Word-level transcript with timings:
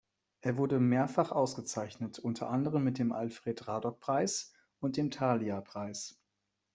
Er 0.39 0.57
wurde 0.57 0.79
mehrfach 0.79 1.31
ausgezeichnet, 1.31 2.17
unter 2.17 2.49
anderem 2.49 2.83
mit 2.83 2.97
dem 2.97 3.11
Alfred-Radok-Preis 3.11 4.51
und 4.79 4.97
dem 4.97 5.11
Thalia-Preis. 5.11 6.19